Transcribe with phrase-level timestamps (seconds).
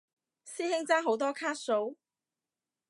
[0.47, 1.95] 師兄爭好多卡數？